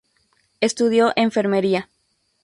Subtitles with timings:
[0.61, 1.87] Estudió enfermería.